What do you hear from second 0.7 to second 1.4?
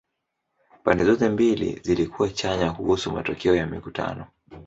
Pande zote